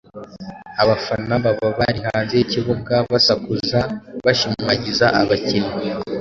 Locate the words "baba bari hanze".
1.43-2.33